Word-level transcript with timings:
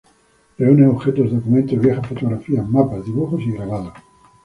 Reúne 0.57 0.87
objetos, 0.87 1.29
documentos, 1.31 1.79
viejas 1.79 2.07
fotografías, 2.07 2.67
mapas, 2.67 3.05
dibujos 3.05 3.39
y 3.43 3.51
grabados. 3.51 3.93